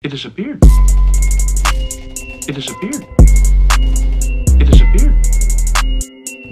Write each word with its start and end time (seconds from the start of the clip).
It 0.00 0.10
disappeared. 0.10 0.60
It 2.46 2.54
disappeared. 2.54 3.04
It 4.60 4.64
disappeared. 4.70 5.14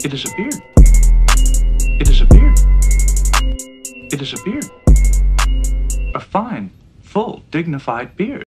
It 0.04 0.10
disappeared. 0.10 0.54
It 2.00 2.04
disappeared. 2.06 2.58
It 4.12 4.18
disappeared. 4.18 4.64
A 6.16 6.18
fine, 6.18 6.72
full, 7.00 7.44
dignified 7.52 8.16
beard. 8.16 8.42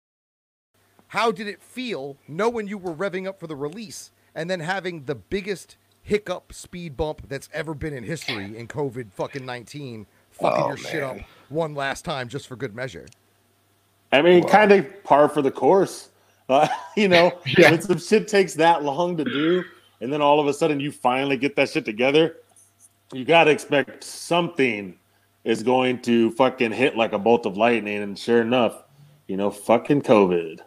How 1.07 1.31
did 1.31 1.47
it 1.47 1.61
feel 1.61 2.17
knowing 2.27 2.67
you 2.67 2.77
were 2.77 2.93
revving 2.93 3.25
up 3.25 3.39
for 3.39 3.47
the 3.47 3.55
release 3.55 4.11
and 4.35 4.49
then 4.49 4.59
having 4.59 5.05
the 5.05 5.15
biggest 5.15 5.77
hiccup 6.01 6.51
speed 6.51 6.97
bump 6.97 7.21
that's 7.29 7.47
ever 7.53 7.73
been 7.73 7.93
in 7.93 8.03
history 8.03 8.57
in 8.57 8.67
COVID 8.67 9.13
fucking 9.13 9.45
19 9.45 10.07
fucking 10.31 10.61
Oh, 10.61 10.67
your 10.67 10.77
shit 10.77 11.03
up 11.03 11.19
one 11.47 11.73
last 11.73 12.03
time 12.03 12.27
just 12.27 12.49
for 12.49 12.57
good 12.57 12.75
measure? 12.75 13.05
I 14.11 14.21
mean, 14.21 14.43
kind 14.43 14.71
of 14.71 15.03
par 15.03 15.29
for 15.29 15.41
the 15.41 15.51
course. 15.51 16.05
Uh, 16.49 16.67
you 16.97 17.07
know, 17.07 17.31
Yeah. 17.59 17.69
when 17.69 17.79
some 17.79 17.99
shit 17.99 18.27
takes 18.27 18.55
that 18.55 18.83
long 18.83 19.15
to 19.17 19.23
do, 19.23 19.63
and 20.01 20.11
then 20.11 20.19
all 20.19 20.39
of 20.39 20.47
a 20.47 20.53
sudden 20.53 20.79
you 20.79 20.91
finally 20.91 21.37
get 21.37 21.55
that 21.57 21.69
shit 21.69 21.85
together, 21.85 22.37
you 23.13 23.23
got 23.23 23.43
to 23.43 23.51
expect 23.51 24.03
something 24.03 24.97
is 25.43 25.61
going 25.61 26.01
to 26.01 26.31
fucking 26.31 26.71
hit 26.71 26.97
like 26.97 27.13
a 27.13 27.19
bolt 27.19 27.45
of 27.45 27.55
lightning. 27.55 28.01
And 28.01 28.17
sure 28.17 28.41
enough, 28.41 28.81
you 29.27 29.37
know, 29.37 29.51
fucking 29.51 30.01
COVID. 30.01 30.61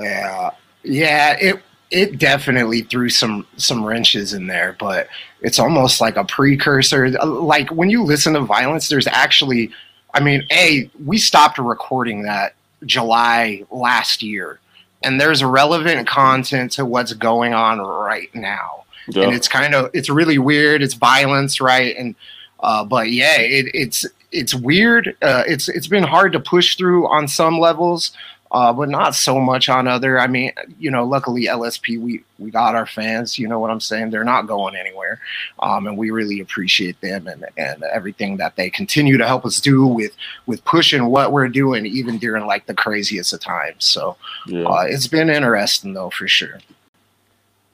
Yeah, 0.00 0.50
yeah. 0.82 1.36
It 1.38 1.60
it 1.90 2.18
definitely 2.18 2.80
threw 2.80 3.10
some 3.10 3.46
some 3.58 3.84
wrenches 3.84 4.32
in 4.32 4.46
there, 4.46 4.76
but 4.80 5.08
it's 5.42 5.58
almost 5.58 6.00
like 6.00 6.16
a 6.16 6.24
precursor. 6.24 7.10
Like 7.10 7.68
when 7.70 7.90
you 7.90 8.02
listen 8.02 8.32
to 8.32 8.40
violence, 8.40 8.88
there's 8.88 9.06
actually, 9.06 9.70
I 10.14 10.20
mean, 10.20 10.42
a 10.50 10.90
we 11.04 11.18
stopped 11.18 11.58
recording 11.58 12.22
that 12.22 12.54
July 12.86 13.64
last 13.70 14.22
year, 14.22 14.60
and 15.02 15.20
there's 15.20 15.42
relevant 15.42 16.06
content 16.06 16.72
to 16.72 16.84
what's 16.84 17.12
going 17.12 17.54
on 17.54 17.80
right 17.80 18.34
now. 18.34 18.84
Yeah. 19.08 19.24
and 19.24 19.34
it's 19.34 19.48
kind 19.48 19.74
of 19.74 19.90
it's 19.94 20.08
really 20.08 20.38
weird 20.38 20.80
it's 20.80 20.94
violence 20.94 21.60
right 21.60 21.96
and 21.96 22.14
uh 22.60 22.84
but 22.84 23.10
yeah 23.10 23.40
it, 23.40 23.66
it's 23.74 24.06
it's 24.30 24.54
weird 24.54 25.16
uh 25.22 25.42
it's 25.48 25.68
it's 25.68 25.88
been 25.88 26.04
hard 26.04 26.32
to 26.34 26.40
push 26.40 26.76
through 26.76 27.08
on 27.08 27.26
some 27.26 27.58
levels 27.58 28.12
uh 28.52 28.72
but 28.72 28.88
not 28.88 29.14
so 29.14 29.40
much 29.40 29.68
on 29.68 29.88
other 29.88 30.20
i 30.20 30.26
mean 30.26 30.52
you 30.78 30.90
know 30.90 31.04
luckily 31.04 31.44
lsp 31.46 31.98
we 32.00 32.22
we 32.38 32.50
got 32.50 32.74
our 32.74 32.86
fans 32.86 33.38
you 33.38 33.48
know 33.48 33.58
what 33.58 33.70
i'm 33.70 33.80
saying 33.80 34.10
they're 34.10 34.24
not 34.24 34.46
going 34.46 34.76
anywhere 34.76 35.20
um 35.60 35.86
and 35.86 35.96
we 35.96 36.10
really 36.10 36.40
appreciate 36.40 37.00
them 37.00 37.26
and 37.26 37.44
and 37.56 37.82
everything 37.84 38.36
that 38.36 38.54
they 38.56 38.68
continue 38.68 39.16
to 39.16 39.26
help 39.26 39.44
us 39.46 39.60
do 39.60 39.86
with 39.86 40.12
with 40.46 40.62
pushing 40.64 41.06
what 41.06 41.32
we're 41.32 41.48
doing 41.48 41.86
even 41.86 42.18
during 42.18 42.44
like 42.46 42.66
the 42.66 42.74
craziest 42.74 43.32
of 43.32 43.40
times 43.40 43.84
so 43.84 44.16
yeah. 44.46 44.64
uh 44.64 44.82
it's 44.86 45.06
been 45.06 45.30
interesting 45.30 45.94
though 45.94 46.10
for 46.10 46.28
sure 46.28 46.58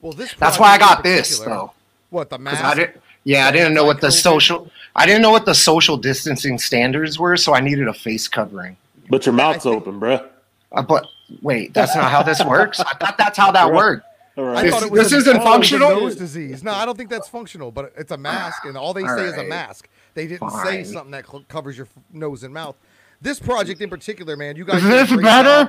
Well, 0.01 0.13
this 0.13 0.33
that's 0.35 0.57
why 0.59 0.69
i 0.69 0.77
got 0.77 1.03
this 1.03 1.39
though 1.39 1.73
What 2.09 2.29
the 2.29 2.37
'Cause 2.37 2.43
mask? 2.43 2.63
I 2.63 2.73
didn't. 2.75 3.01
Yeah, 3.25 3.47
I 3.47 3.51
didn't 3.51 3.73
know 3.73 3.83
what 3.83 3.99
the 4.01 4.09
social. 4.11 4.71
I 4.95 5.05
didn't 5.05 5.21
know 5.21 5.29
what 5.29 5.45
the 5.45 5.53
social 5.53 5.97
distancing 5.97 6.57
standards 6.57 7.19
were, 7.19 7.35
so 7.37 7.53
I 7.53 7.59
needed 7.59 7.87
a 7.87 7.93
face 7.93 8.27
covering. 8.29 8.77
but 9.09 9.25
your 9.25 9.33
mouth's 9.35 9.63
think- 9.65 9.75
open, 9.75 9.99
bruh. 9.99 10.23
Uh, 10.71 10.81
but 10.83 11.07
wait, 11.41 11.73
that's 11.73 11.95
not 11.95 12.11
how 12.11 12.21
this 12.23 12.43
works. 12.43 12.79
I 12.79 12.93
thought 12.95 13.17
that's 13.17 13.37
how 13.37 13.51
that 13.51 13.65
Right. 13.65 13.73
worked. 13.73 14.05
Right. 14.37 14.63
This- 14.63 14.73
thought 14.73 14.83
it 14.83 14.91
was 14.91 15.01
this 15.09 15.11
isn't 15.13 15.35
it 15.35 15.39
was 15.39 15.45
a 15.47 15.49
functional? 15.51 15.89
Nose 16.01 16.15
disease. 16.15 16.63
No, 16.63 16.71
I 16.73 16.85
don't 16.85 16.95
think 16.97 17.09
that's 17.09 17.27
functional, 17.27 17.71
but 17.71 17.91
it's 17.97 18.11
a 18.11 18.17
mask, 18.17 18.63
and 18.65 18.77
all 18.77 18.93
they 18.93 19.03
say 19.05 19.25
is 19.25 19.37
a 19.37 19.43
mask. 19.43 19.89
They 20.13 20.27
didn't 20.27 20.49
say 20.51 20.83
something 20.83 21.11
that 21.11 21.27
cl- 21.27 21.43
covers 21.49 21.75
your 21.77 21.87
f- 21.87 22.03
nose 22.13 22.43
and 22.43 22.53
mouth. 22.53 22.75
This 23.21 23.39
project 23.39 23.81
in 23.81 23.89
particular, 23.89 24.37
man, 24.37 24.55
you 24.55 24.63
guys. 24.63 24.81
Is 24.83 24.89
this 24.89 25.09
great 25.11 25.23
better? 25.23 25.65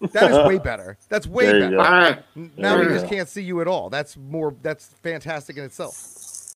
job. 0.00 0.12
That 0.12 0.30
is 0.32 0.38
way 0.48 0.58
better. 0.58 0.98
That's 1.08 1.26
way 1.26 1.46
better. 1.52 1.70
go. 1.70 1.78
All 1.80 1.90
right. 1.92 2.22
N- 2.36 2.50
Now 2.56 2.78
we 2.78 2.86
just 2.86 3.06
can't 3.08 3.28
see 3.28 3.42
you 3.42 3.60
at 3.60 3.68
all. 3.68 3.88
That's 3.88 4.16
more. 4.16 4.52
That's 4.62 4.86
fantastic 5.02 5.56
in 5.56 5.64
itself. 5.64 5.94